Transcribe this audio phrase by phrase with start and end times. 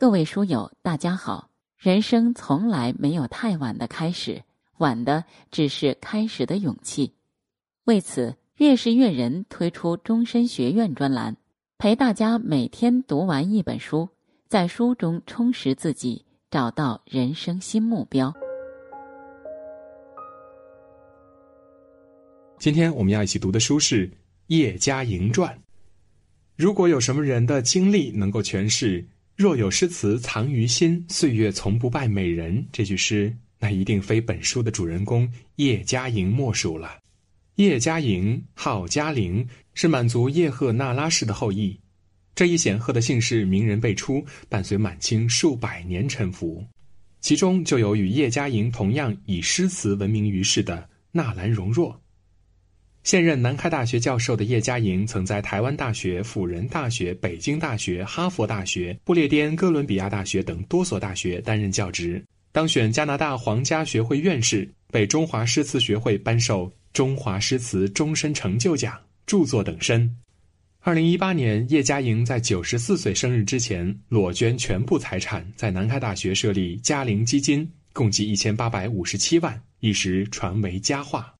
[0.00, 1.48] 各位书友，大家好。
[1.78, 4.42] 人生从来没有太晚的开始，
[4.78, 7.14] 晚的只是开始的勇气。
[7.84, 11.36] 为此，越是阅人推出终身学院专栏，
[11.78, 14.08] 陪大家每天读完一本书，
[14.48, 18.34] 在书中充实自己，找到人生新目标。
[22.58, 24.08] 今天我们要一起读的书是
[24.48, 25.54] 《叶嘉莹传》。
[26.56, 29.06] 如果有什么人的经历能够诠释？
[29.36, 32.64] 若有诗词藏于心，岁月从不败美人。
[32.70, 36.98] 这句诗，那一定非本书的主人公叶嘉莹莫属了。
[37.56, 39.44] 叶嘉莹号嘉玲，
[39.74, 41.76] 是满族叶赫那拉氏的后裔。
[42.36, 46.64] 这一显赫的姓氏，名人辈出，伴随满清数百年沉浮。
[47.20, 52.00] 其中就有与叶嘉莹同样以诗词闻名于世的纳兰容若。
[53.04, 70.10] 现任南开大学教授的叶嘉莹，曾在台湾大学、辅仁大学、北京大学、哈佛大学、不列颠哥伦比亚大学等多所大学担任教职，当选加拿大皇家学会院士，被中华诗词学会颁授中华诗词终身成就奖，著作等身。
[70.80, 81.33] 二零一八年，叶嘉莹在九十四岁生日之前，裸捐全部财产，在南开大学设立嘉陵基金，共计一千八百五十七万，一时传为佳话。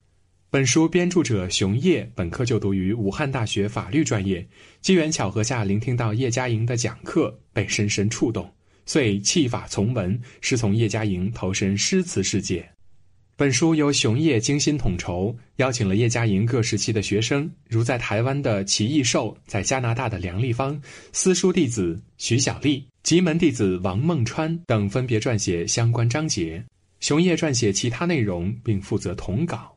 [0.55, 4.47] 本书编著者熊烨本科就读于武汉大学法律专业，
[4.81, 8.49] 机缘巧合下聆听到叶嘉莹的讲课，被深深触动，
[8.87, 12.65] 遂弃法从文，师从叶嘉莹投身诗词世界。
[13.35, 20.81] 本书由熊烨精心统筹，邀请了叶嘉莹各时期的学生，如在台湾的齐义寿，在加拿大的梁立芳，
[21.11, 26.65] 私书弟子徐小丽，吉门弟子王孟川等，分别撰写相关章节。
[27.01, 29.74] 熊烨撰写其他内容，并负责统稿。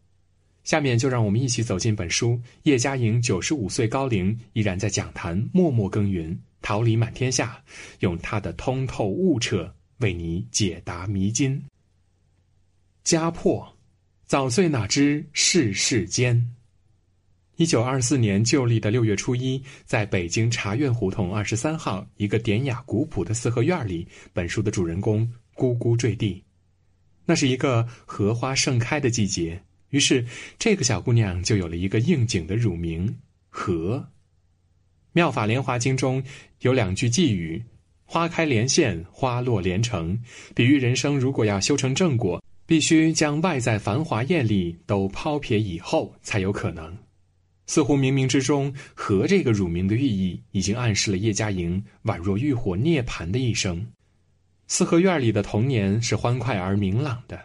[0.68, 2.38] 下面就让我们一起走进本书。
[2.64, 7.64] 叶嘉莹九十五岁高龄，依然在讲坛默默耕耘，桃李满天下，
[8.00, 11.64] 用他的通透悟彻为你解答迷津。
[13.06, 13.78] 家破，
[14.26, 16.54] 早岁哪知世事艰。
[17.56, 25.26] 一九二四年旧历的六月初一，在北京茶院胡同二十三号一个典雅古朴的四合院里，本书的主人公
[25.56, 26.44] 咕咕坠地。
[27.24, 29.64] 那是一个荷花盛开的季节。
[29.90, 30.26] 于是，
[30.60, 33.18] 这个小姑娘就有了一个应景的乳名
[33.50, 34.08] “荷”。
[35.14, 36.24] 《妙法莲华经》中
[36.60, 37.64] 有两句寄语
[38.06, 40.20] ：“花开莲现，花落莲成”，
[40.54, 46.98] 比喻人生如果要修成正果，必须将外在繁华艳丽都抛撇以后才有可能。
[47.66, 53.88] 似乎冥冥之中，“荷”这个乳名的寓意已经暗示了叶嘉莹宛若浴火涅槃的一生。
[54.68, 57.40] 四合院里的童年是欢快而明朗的。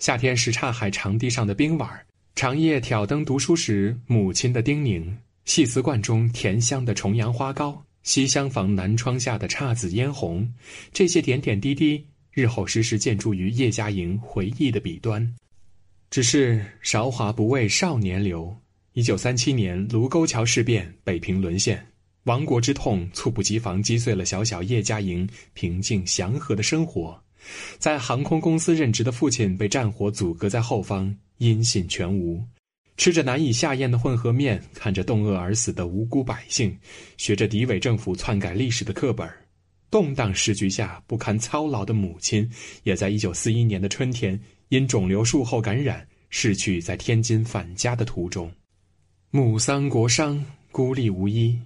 [0.00, 1.88] 夏天什刹海长堤上的冰碗
[2.34, 5.04] 长夜挑灯读书时母亲的叮咛，
[5.44, 10.50] 细瓷罐中甜香的重阳花糕，西厢房南窗下的姹紫嫣红，
[10.90, 12.02] 这些点点滴滴，
[12.32, 15.36] 日后时时见诸于叶嘉莹回忆的笔端。
[16.08, 18.56] 只是韶华不为少年留。
[18.94, 21.86] 一九三七年卢沟桥事变，北平沦陷，
[22.24, 27.22] 亡国之痛猝不及防击碎了小小叶嘉莹平静祥和的生活。
[27.78, 32.42] 在航空公司任职的父亲被战火阻隔在后方，音信全无。
[32.96, 36.78] 吃着难以下咽的混合面，看着冻饿而死的无辜百姓，
[37.16, 39.26] 学着敌伪政府篡改历史的课本，
[39.90, 42.50] 动荡时局下不堪操劳的母亲，
[42.82, 48.52] 也在一九四一年的春天因肿瘤术后感染，逝去在天津返家的途中。
[49.30, 51.58] 母丧国伤，孤立无依，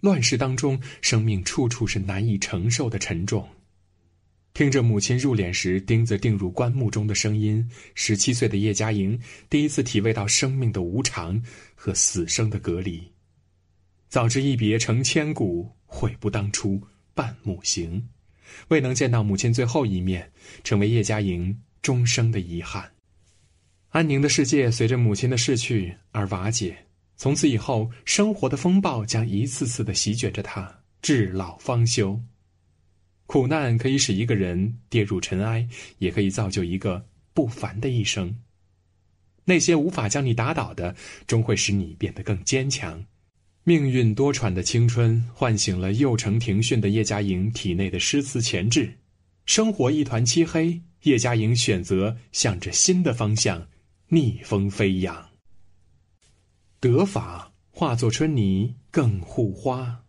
[0.00, 3.48] 乱世当中，生命处处是难以承受的沉重。
[4.54, 9.18] 听着母亲入殓时钉子钉入棺木中的声音，十七岁的叶嘉莹
[9.48, 11.42] 第一次体味到生命的无常
[11.74, 13.02] 和死生的隔离。
[14.08, 16.78] 早知一别成千古，悔不当初
[17.14, 18.06] 伴母行。
[18.68, 20.30] 未能见到母亲最后一面，
[20.62, 22.92] 成为叶嘉莹终生的遗憾。
[23.88, 26.76] 安宁的世界随着母亲的逝去而瓦解，
[27.16, 32.20] 从此以后，生活的风暴将一次次的席卷着她，至老方休。
[33.32, 37.02] 苦难可以使一个人跌入尘埃，也可以造就一个
[37.32, 38.36] 不凡的一生。
[39.46, 40.94] 那些无法将你打倒的，
[41.26, 43.02] 终会使你变得更坚强。
[43.64, 48.92] 命运多舛的青春，唤醒了幼承庭训的叶嘉莹体内的诗词潜质。
[49.46, 53.66] 生活一团漆黑，叶嘉莹选择向着新的方向
[54.08, 55.30] 逆风飞扬。
[56.80, 60.01] 得法化作春泥更护花。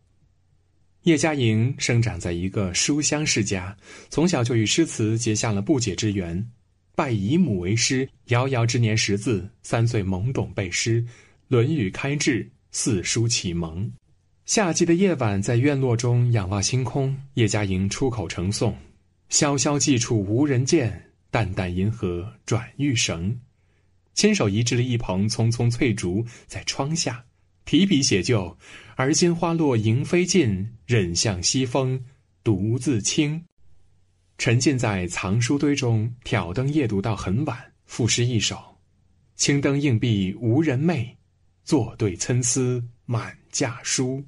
[1.03, 3.75] 叶嘉莹生长在一个书香世家，
[4.09, 6.49] 从小就与诗词结下了不解之缘。
[6.95, 11.01] 拜姨母为师，遥遥之年识字，三岁懵懂背诗，
[11.49, 13.91] 《论语》开智，四书启蒙。
[14.45, 18.73] 夏季的夜晚，在院落中仰望星空，叶嘉莹出口成诵
[19.27, 23.37] ：“萧萧寂处无人见，淡淡银河转玉绳。”
[24.15, 27.25] 亲手移植了一捧葱葱翠竹在窗下，
[27.65, 28.57] 提笔写就
[28.95, 32.03] ：“而今花落莺飞尽，忍向西风
[32.43, 33.43] 独自清。”
[34.37, 38.57] 沉浸在藏书堆中，挑灯夜读到很晚，赋诗一首
[39.35, 41.07] ：“青灯映壁无人寐，
[41.63, 44.23] 坐对参差满架书。”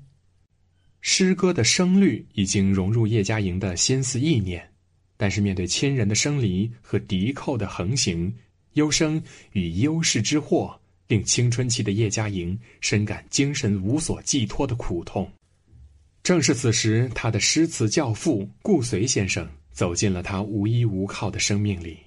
[1.01, 4.71] 诗歌的声律已经融入叶嘉莹的心思意念，
[5.17, 8.33] 但是面对亲人的生离和敌寇的横行。
[8.73, 9.21] 忧生
[9.53, 15.31] 与忧世之祸，令青春期的叶嘉莹深感精神无所寄托的苦痛。
[16.23, 21.97] 正是此时，他的诗词教父顾随先生走进了他无依无靠的生命里。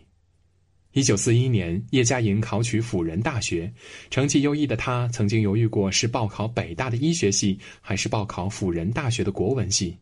[0.93, 3.73] 一九四一年，叶嘉莹考取辅仁大学，
[4.11, 9.97] 成绩优异的他曾经犹豫过是报考北大的医学系，还是报考辅仁大学的国文系。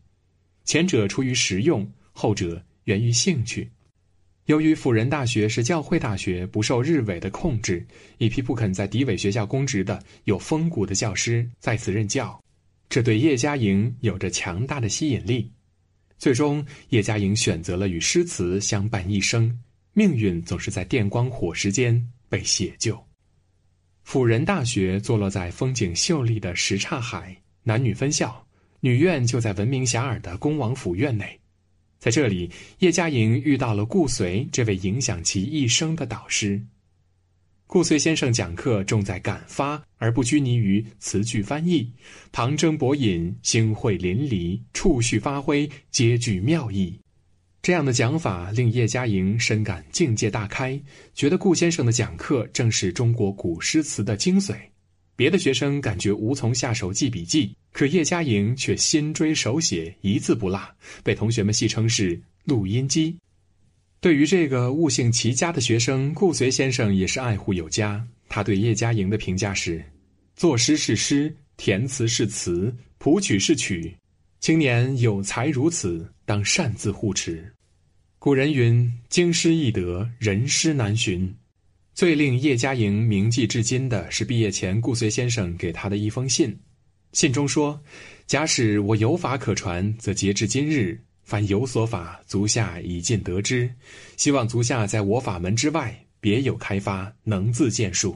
[0.64, 3.68] 前者出于实用，后者源于兴趣。
[4.46, 7.84] 由于辅仁大学是教会大学，不受日伪的控制，
[8.18, 12.40] 一批不肯在敌伪学校公职的有风骨的教师在此任教，
[12.88, 15.50] 这对叶嘉莹有着强大的吸引力。
[16.16, 19.52] 最终，叶嘉莹选择了与诗词相伴一生，
[19.92, 22.96] 命运总是在电光火石间被写就。
[24.04, 28.46] 辅仁大学坐落在风景秀丽的什刹海，男女分校，
[28.78, 31.36] 女院就在闻名遐迩的恭王府院内。
[31.98, 36.60] 在这里，叶嘉莹遇到了顾随这位影响其一生的导师。
[37.66, 41.90] 顾随先生讲课重在感发，而不拘泥于词句翻译，
[42.30, 46.96] 旁征博引，星会淋漓，触绪发挥，皆具妙意。
[47.62, 50.80] 这样的讲法令叶嘉莹深感境界大开，
[51.12, 54.54] 觉得顾先生的讲课正是中国古诗词的精髓。
[55.16, 57.52] 别的学生感觉无从下手记笔记。
[57.72, 60.62] 可叶嘉莹却心追手写，一字不落，
[61.02, 63.14] 被同学们戏称是“录音机”。
[64.00, 68.06] 对于这个悟性奇佳的学生，顾随先生也是爱护有加。
[68.28, 69.84] 他对叶嘉莹的评价是
[70.36, 73.94] ：“作诗是诗，填词是词，谱曲是曲。
[74.40, 77.52] 青年有才如此，当擅自护持。”
[78.18, 81.32] 古人云：“经师易得，人师难寻。”
[81.96, 86.54] 最令叶嘉莹铭记至今的是毕业前顾随先生给他的一封信。
[87.14, 87.80] 信中说
[88.28, 93.72] ：“假使我有法可传，则截至今日，凡有所法，足下已尽得知。
[94.18, 98.14] 希望足下在我法门之外，别有开发，能自见述。”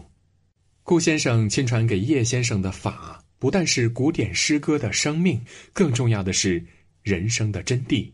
[0.84, 5.40] 顾先生亲传给叶先生的法，不但是古典诗歌的生命，
[5.72, 6.62] 更重要的是
[7.02, 8.10] 人生的真谛。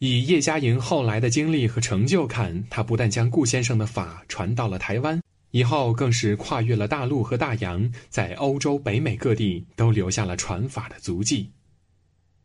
[0.00, 5.20] 以叶嘉莹后来的经历和成就看，他不但将顾先生的法传到了台湾。
[5.50, 11.50] 以后更是跨越了大陆和大洋，在欧洲、北美各地都留下了传法的足迹。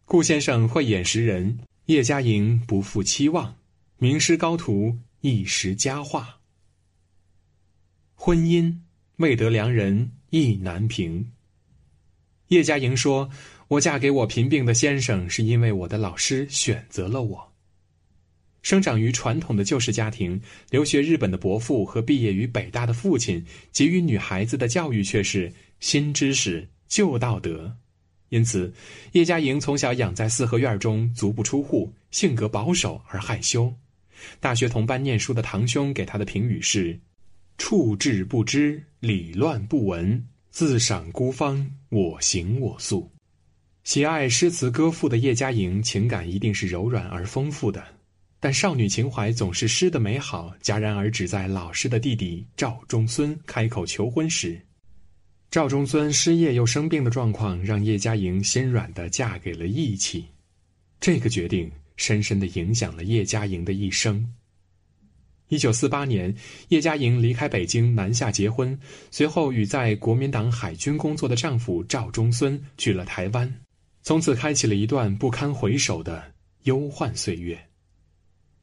[0.03, 3.55] 顾先生慧眼识人，叶嘉莹不负期望，
[3.99, 6.39] 名师高徒一时佳话。
[8.15, 8.75] 婚姻
[9.15, 11.31] 未得良人意难平。
[12.49, 13.29] 叶嘉莹说
[13.67, 17.51] ：“我嫁给我贫病的先生，是因为我的老师选择了我。”
[18.61, 20.41] 生长于传统的旧式家庭，
[20.71, 27.75] 留学日本的伯父和毕业于北大的父亲给予女孩子的教育却是新知识、旧道德。
[28.29, 28.73] 因此，
[29.11, 33.71] 叶嘉莹从小养在四合院中，足不出户，性格保守而害羞。
[34.39, 36.99] 大学同班念书的堂兄给她的评语是
[37.59, 43.07] ：“处志不知，理乱不闻，自赏孤芳，我行我素。”
[43.85, 47.85] 喜爱诗词歌赋的叶嘉莹，情感一定是柔软而丰富的。
[48.39, 54.59] 但少女情怀总是诗的美好，戛然而止在老师的弟弟赵中孙开口求婚时。
[55.51, 60.25] 赵中孙失业又生病的状况，让叶嘉莹心软的嫁给了义气。
[60.99, 64.33] 这个决定深深的影响了叶嘉莹的一生。
[65.49, 66.35] 一九四八年，
[66.69, 68.77] 叶嘉莹离开北京南下结婚，
[69.11, 73.53] 随后与在国民党海军工作的丈夫赵中孙去了台湾，
[74.05, 76.23] 从此开启了一段不堪回首的
[76.65, 77.59] 忧患岁月。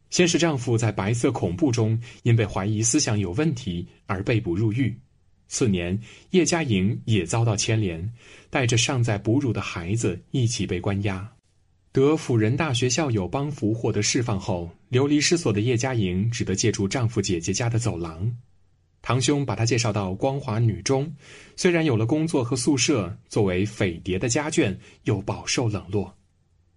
[0.09, 4.97] 先是丈夫在白色恐怖中因被怀疑思想有问题而被捕入狱，
[5.49, 8.09] 次年叶嘉莹也遭到牵连，
[8.51, 11.29] 带着尚在哺乳的孩子一起被关押。
[11.91, 18.33] 得辅仁大学校友帮扶获得释放后，流离失所的叶嘉莹只得借住丈夫姐姐家的走廊。
[19.03, 21.13] 堂兄把她介绍到光华女中，
[21.57, 26.17] 虽然有了工作和宿舍，作为匪谍的家眷又饱受冷落。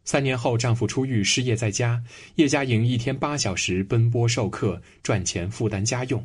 [0.03, 2.03] 三年后，丈夫出狱失业在家，
[2.35, 6.23] 叶嘉莹一天八小时奔波授课，赚钱负担家用。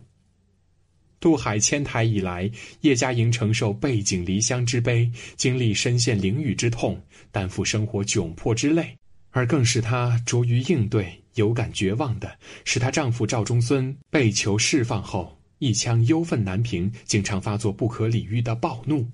[1.19, 8.97] 渡海迁台以来，叶嘉莹承受背井离乡之悲，经历身陷囹圄之痛，担负生活窘迫之累。
[9.30, 19.06] 而更使她拙于应对、有感绝望的，是她丈夫赵中孙被囚释放后，一腔忧愤难平，经常发作不可理喻的暴怒。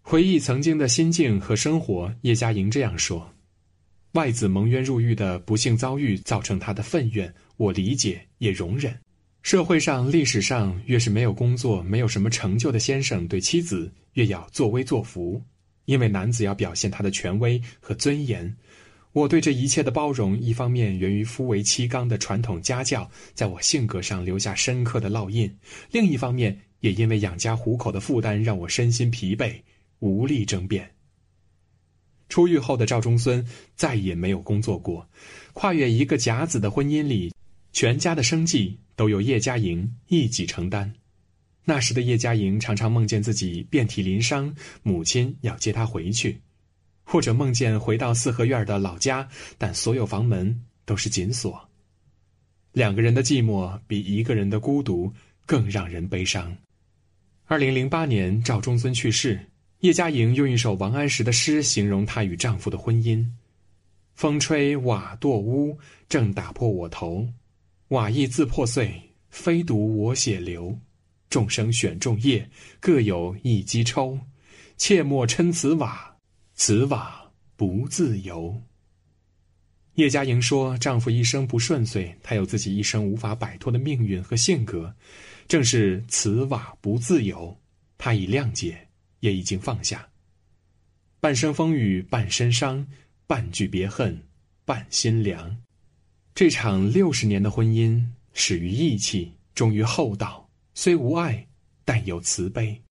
[0.00, 3.28] 回忆曾经的心境和生活，叶嘉莹这样说
[4.12, 8.96] ：“外子蒙冤入狱的不幸遭遇，造成他的愤怨，我理解也容忍。”
[9.42, 15.42] 社会上、历史上，越是没有工作、没有什么成就的先生，对妻子越要作威作福，
[15.86, 18.54] 因为男子要表现他的权威和尊严。
[19.14, 25.48] 我对这一切的包容，一方面源于夫为妻纲的传统家教，在我性格上留下深刻的烙印；
[25.92, 29.54] 另一方面，也因为养家糊口的负担让我身心疲惫，
[30.00, 30.90] 无力争辩。
[32.28, 35.08] 出狱后的赵中孙再也没有工作过，
[35.52, 37.32] 跨越一个甲子的婚姻里。
[37.72, 40.92] 全家的生计都由叶嘉莹一己承担。
[41.64, 44.52] 那时的叶嘉莹常常梦见自己遍体鳞伤，
[44.82, 46.40] 母亲要接她回去，
[47.14, 51.64] 或者梦见回到四合院的老家，但所有房门都是紧锁。
[52.72, 55.12] 两个人的寂寞比一个人的孤独
[55.46, 56.52] 更让人悲伤。
[57.44, 59.38] 二零零八年，赵中孙去世，
[59.78, 63.24] 叶嘉莹用一首王安石的诗形容她与丈夫的婚姻
[64.16, 65.78] ：“风吹瓦堕屋，
[66.08, 67.28] 正打破我头。”
[67.90, 68.92] 瓦亦自破碎，
[69.30, 70.76] 非独我血流。
[71.30, 74.18] 众生选众业，各有一机抽。
[74.76, 76.13] 切莫嗔此瓦，
[76.54, 78.62] 此瓦不自由。
[79.94, 84.92] 叶嘉莹说：“丈夫一生不顺遂，她有自己一生无法摆脱的命运和性格。
[85.46, 87.56] 正是此瓦不自由，
[87.98, 88.88] 她已谅解，
[89.20, 90.08] 也已经放下。
[91.20, 92.86] 半生风雨半身伤，
[93.26, 94.20] 半句别恨
[94.64, 95.56] 半心凉。”
[96.34, 100.48] 这场六十年的婚姻始于义气，终于厚道。
[100.74, 101.46] 虽无爱，
[101.84, 102.82] 但有慈悲，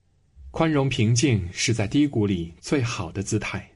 [0.53, 3.71] 宽容平静是在低谷里最好的姿态。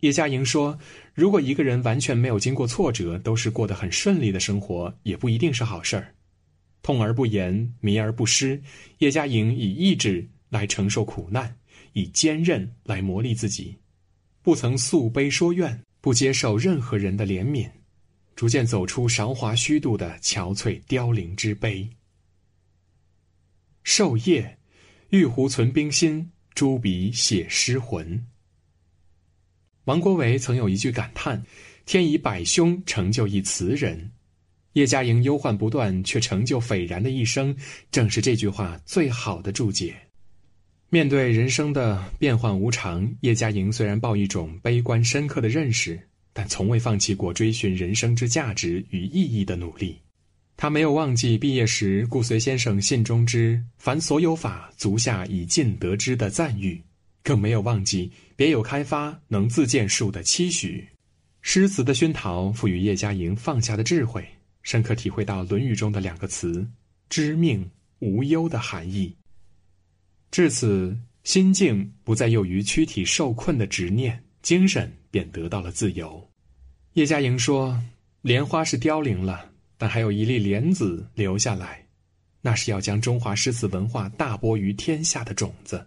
[0.00, 0.78] 叶嘉莹说
[1.12, 6.14] ：“如果一个人完全没有经过挫折，都是过得很顺利的生活，也不一定是好事儿。
[6.80, 8.58] 痛而不言，迷而不失。
[9.00, 11.54] 叶嘉莹以意志来承受苦难，
[11.92, 13.76] 以坚韧来磨砺自己，
[14.40, 17.68] 不曾诉悲说怨，不接受任何人的怜悯。”
[18.34, 21.86] 逐渐走出韶华虚度的憔悴凋零之悲。
[23.82, 24.56] 授业，
[25.14, 28.20] 玉壶存冰心，朱笔写诗魂。
[29.84, 31.40] 王国维曾有一句感叹
[31.86, 34.10] ：“天以百凶成就一词人。”
[34.74, 37.56] 叶嘉莹忧患不断却成就斐然的一生，
[37.92, 39.94] 正是这句话最好的注解。
[40.88, 46.08] 面对人生的变幻无常，叶嘉莹虽然抱一种悲观深刻的认识。
[46.32, 49.96] 但从未放弃过追寻人生之价值与意义的努力。
[50.56, 56.82] 他没有忘记毕业时顾随先生信中之“凡所有法，足下以尽得之”的赞誉，
[57.22, 60.86] 更没有忘记别有开发、能自见树的期许。
[61.42, 64.26] 诗词的熏陶赋予叶嘉莹放下的智慧，
[64.62, 66.66] 深刻体会到《论语》中的两个词
[67.10, 67.68] “知命
[67.98, 69.14] 无忧”的含义。
[70.30, 74.20] 至此，心境不再囿于躯体受困的执念。
[74.42, 76.28] 精神便得到了自由。
[76.92, 77.82] 叶嘉莹说
[78.20, 79.50] ：“莲花是凋零了，
[79.84, 81.84] 但还有一粒莲子留下来，
[82.40, 85.86] 那是要将中华诗词文化大播于天下的种子。”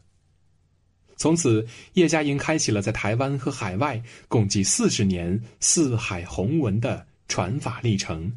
[1.18, 8.32] 从此，叶嘉莹开启了在台湾和海外共计四十年四海弘文的传法历程。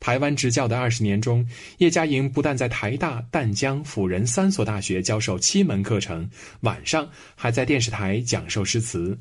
[0.00, 6.30] 台湾执教的二十年中，叶嘉莹不但在台大、淡江、辅仁三所大学教授七门课程，
[6.60, 9.18] 晚上还在电视台讲授诗词。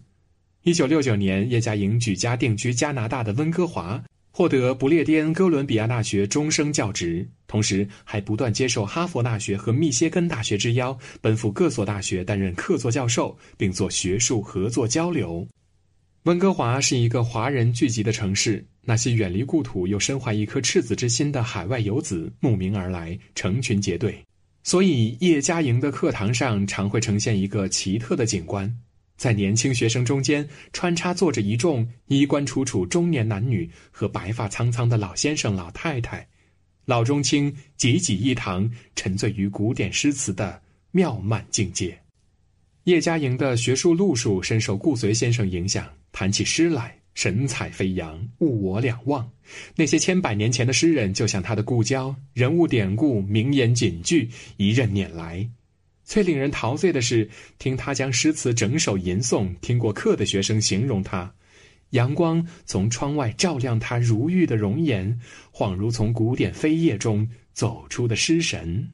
[0.61, 4.01] 一九六九年，叶嘉莹举家定居加拿大的温哥华，
[4.35, 15.47] 获得不列颠哥伦比亚大学终生教职，同时还不断接受哈佛大学和密歇根大学之邀，奔赴各所大学担任客座教授，并做学术合作交流。
[16.23, 24.19] 温哥华是一个华人聚集的城市，那些远离故土又身怀一颗赤子之心的海外游子慕名而来，成群结队。
[24.63, 28.73] 所以叶嘉莹的课堂上常会呈现一个奇特的景观：
[29.23, 36.27] 在年轻学生中间穿插坐着一众衣冠楚楚中年男女和白发苍苍的老先生、老太太，
[36.83, 40.61] 老中青济济一堂，沉醉于古典诗词的
[40.91, 41.97] 妙曼境界。
[42.83, 45.87] 叶嘉莹的学术路数深受顾随先生影响。
[46.11, 49.31] 谈起诗来，神采飞扬，物我两忘。
[49.77, 55.49] 那些千百年前的诗人，就像他的故交，人物典故、名言警句，一任拈来。
[56.03, 59.53] 最令人陶醉的是，听他将诗词整首吟诵。
[59.61, 61.33] 听过课的学生形容他：
[61.91, 65.19] 阳光从窗外照亮他如玉的容颜，
[65.53, 68.91] 恍如从古典飞页中走出的诗神。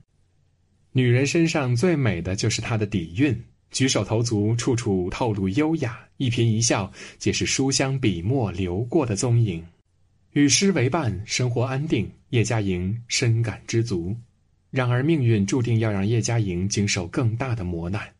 [0.92, 9.66] 女人身上最美的就是她的底蕴，举手投足处处透露优雅，一颦一笑皆是书香笔墨流过的踪影。
[10.34, 14.16] 与诗为伴，生活安定，叶嘉莹深感知足。
[14.72, 18.14] 然而，命运注定要让叶嘉莹经受更大的磨难。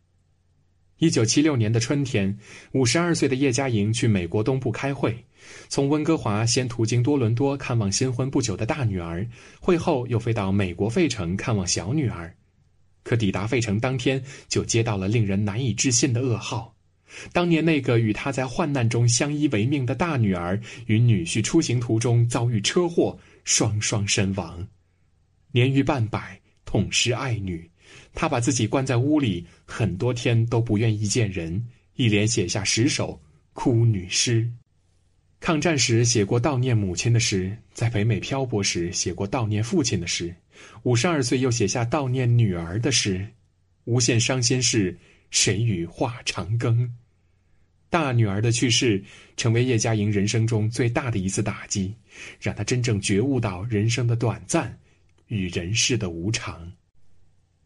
[0.98, 2.36] 一九七六年的春天，
[2.72, 5.24] 五十二岁的叶嘉莹去美国东部开会，
[5.68, 9.26] 从温哥华先途经多伦多看望新婚不久的大女儿，
[9.60, 12.34] 会后又飞到美国费城看望小女儿。
[13.02, 16.74] 可抵达费城当天，就接到了令人难以置信的噩耗。
[17.32, 24.68] 当年那个与他在患难中相依为命的大女儿，与女婿出行途中遭遇车祸，双双身亡。
[25.52, 26.39] 年逾半百，
[26.70, 27.68] 痛失爱女，
[28.14, 33.20] 他把自己关在屋里很多天，都不愿意见人，一连写下十首
[33.54, 34.48] 哭女诗。
[35.40, 40.32] 抗战时写过悼念母亲的诗，在北美漂泊时写过悼念父亲的诗，
[40.84, 43.26] 五十二岁又写下悼念女儿的诗，
[43.82, 44.96] 无限伤心事，
[45.32, 46.88] 谁与话长庚？
[47.88, 49.02] 大女儿的去世，
[49.36, 51.92] 成为叶嘉莹人生中最大的一次打击，
[52.40, 54.78] 让她真正觉悟到人生的短暂
[55.30, 56.70] 与人世的无常。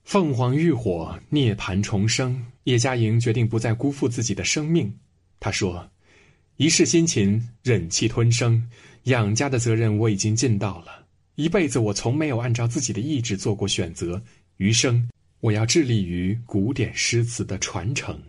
[0.05, 4.95] 凤凰浴火，涅槃重生，叶嘉莹决定不再辜负自己的生命。
[5.41, 5.91] 她说
[6.57, 8.69] ：“一世辛勤，忍气吞声，
[9.05, 11.07] 养家的责任我已经尽到了。
[11.37, 14.23] 一辈子我从没有按照自己的意志做过选择，
[14.59, 15.09] 余生
[15.41, 18.21] 我要致力于古典诗词的传承。”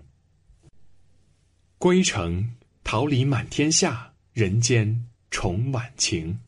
[1.77, 2.51] 归程，
[2.85, 6.39] 桃李满天下，人间重晚晴。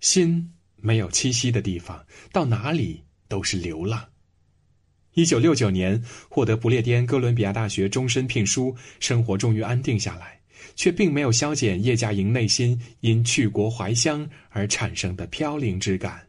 [0.00, 0.51] 心
[0.82, 4.04] 没有栖息的地方，到哪里都是流浪。
[5.14, 10.40] 一九六九年获得不列颠哥伦比亚大学终身聘书，生活终于安定下来，
[10.74, 16.26] 却并没有消减叶嘉莹内心因去国怀乡而产生的飘零之感。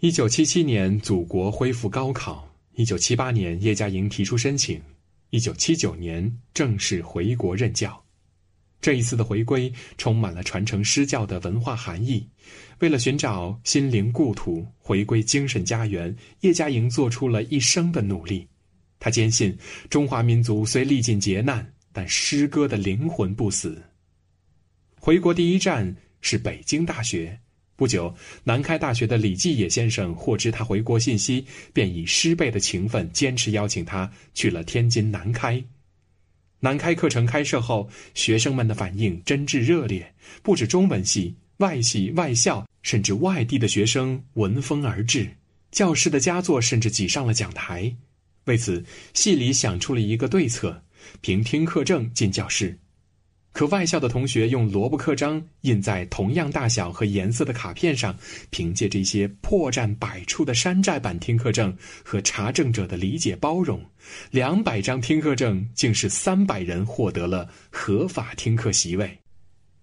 [0.00, 4.80] 一九七七年，祖国恢复高考；一九七八年，叶嘉莹提出申请。
[5.30, 8.02] 一九七九年正式回国任教，
[8.80, 12.26] 这一次的回归充满了传承诗教的文化含义。
[12.78, 18.46] 为了寻找心灵故土，回归精神家园，叶嘉莹做出了一生的努力。
[19.00, 19.56] 他坚信，
[19.90, 23.82] 中华民族虽历尽劫难，但诗歌的灵魂不死。
[25.00, 27.38] 回国第一站是北京大学。
[27.76, 28.12] 不久，
[28.42, 35.62] 南开大学的李继野先生获知他回国信息，便以师辈的情分坚持邀请他去了天津南开。
[36.60, 45.30] 南开课程开设后，学生们的反应真挚热烈，不止中文系、外系、外校，甚至外地的学生闻风而至，
[45.70, 47.94] 教师的佳作甚至挤上了讲台。
[48.46, 50.82] 为此，系里想出了一个对策：
[51.20, 52.76] 凭听课证进教室。
[53.58, 58.16] 可外校的同学用萝卜刻章印在同样大小和颜色的卡片上，
[58.50, 63.84] 凭借这些破绽百出的山寨版听课证和查证者的理解包容，
[64.30, 69.18] 两百张听课证竟是三百人获得了合法听课席位。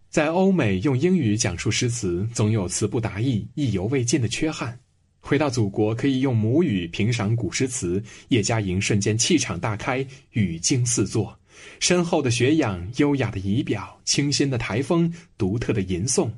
[0.09, 4.79] 在欧美用英语讲述诗词，总有词不达意、意犹未尽的缺憾。
[5.19, 11.37] 回到祖国，可以用母语评赏古诗词，叶嘉莹瞬间气场大开，语惊四座。
[11.79, 16.31] 深厚的学养、优雅的仪表、清新的台风、独特的吟诵，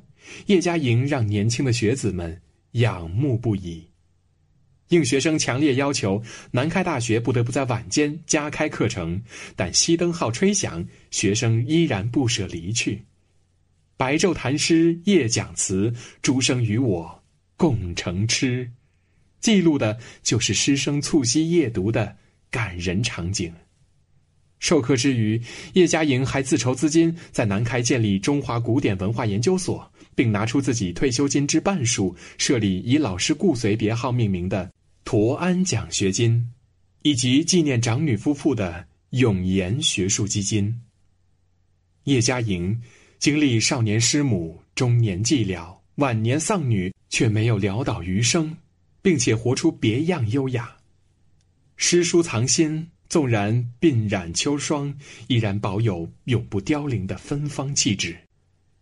[0.46, 2.40] 叶嘉莹让年轻的学子们
[2.72, 3.88] 仰慕不已。
[4.88, 9.22] 应学生强烈要求，南开大学不得不在晚间加开课程，
[9.54, 13.04] 但熄灯号吹响，学生依然不舍离去。
[13.98, 17.22] 白昼谈诗，夜讲词，诸生与我
[17.56, 18.70] 共成痴，
[19.40, 22.16] 记录的就是师生促膝夜读的
[22.50, 23.52] 感人场景。
[24.58, 25.40] 授课之余，
[25.74, 34.70] 叶嘉莹还自筹资金在南开建立中华古典文化研究所，并拿出自己退休金之半数，设立以老师顾随别号命名的
[35.04, 36.50] “驼安奖学金”，
[37.02, 40.80] 以及纪念长女夫妇的“永言学术基金”。
[42.04, 42.82] 叶嘉莹
[43.18, 48.56] 经历少年失母、中年寂寥、晚年丧女，却没有潦倒余生，
[49.02, 50.76] 并且活出别样优雅。
[51.76, 52.88] 诗书藏心。
[53.08, 54.94] 纵然鬓染秋霜，
[55.28, 58.16] 依然保有永不凋零的芬芳气质。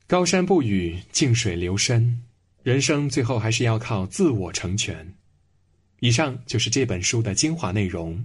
[0.08, 2.22] 高山不语，静水流深，
[2.62, 5.14] 人生最后还是要靠自我成全。
[6.00, 8.24] 以上就是这本书的精华内容。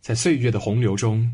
[0.00, 1.30] 在岁月的洪流中，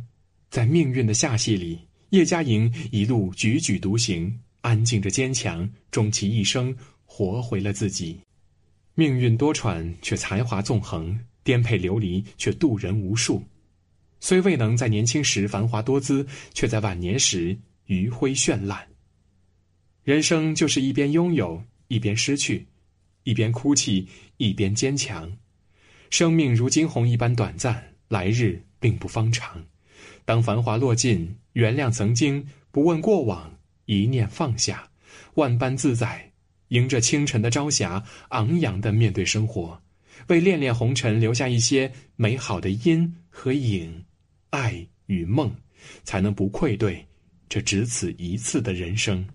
[0.50, 1.78] 在命运的下戏里，
[2.10, 8.18] 叶嘉莹一路踽踽独行，安静着坚强，终其一生活回了自己。
[8.94, 13.42] 命运多舛，却才华纵横；颠沛流离，却渡人无数。
[14.24, 18.86] 虽未能在年轻时繁华多姿，却在晚年时余晖绚烂。
[20.04, 22.64] 人生就是一边拥有，一边失去；
[23.24, 24.06] 一边哭泣，
[24.36, 25.30] 一边坚强。
[26.08, 29.60] 生命如惊鸿一般短暂，来日并不方长。
[30.24, 33.52] 当繁华落尽，原谅曾经，不问过往，
[33.86, 34.88] 一念放下，
[35.34, 36.30] 万般自在，
[36.68, 39.82] 迎着清晨的朝霞，昂扬的面对生活，
[40.28, 44.04] 为恋恋红尘留下一些美好的阴和影，
[44.52, 45.50] 爱与梦，
[46.04, 47.06] 才能不愧对
[47.48, 49.26] 这只此一次的人生。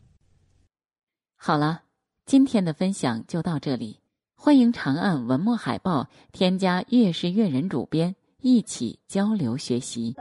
[1.35, 1.81] 好了，
[2.23, 3.99] 今天的分享就到这里，
[4.35, 10.15] 欢迎长按文末海报添加“月是月人”主编，一起交流学习。